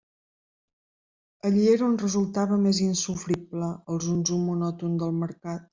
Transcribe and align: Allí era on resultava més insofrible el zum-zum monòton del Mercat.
Allí 1.49 1.67
era 1.75 1.85
on 1.89 1.93
resultava 2.05 2.59
més 2.67 2.81
insofrible 2.89 3.73
el 3.95 4.05
zum-zum 4.09 4.53
monòton 4.53 5.03
del 5.05 5.19
Mercat. 5.25 5.67